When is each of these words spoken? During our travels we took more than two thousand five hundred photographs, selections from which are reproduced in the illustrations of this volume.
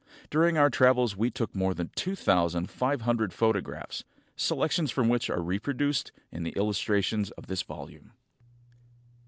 During 0.31 0.57
our 0.57 0.71
travels 0.71 1.15
we 1.15 1.29
took 1.29 1.53
more 1.55 1.75
than 1.75 1.91
two 1.95 2.15
thousand 2.15 2.71
five 2.71 3.01
hundred 3.01 3.33
photographs, 3.33 4.03
selections 4.35 4.89
from 4.89 5.09
which 5.09 5.29
are 5.29 5.43
reproduced 5.43 6.11
in 6.31 6.41
the 6.41 6.53
illustrations 6.55 7.29
of 7.33 7.45
this 7.45 7.61
volume. 7.61 8.11